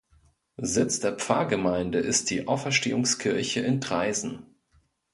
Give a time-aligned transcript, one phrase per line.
[0.57, 4.47] Sitz der Pfarrgemeinde ist die Auferstehungskirche in Traisen.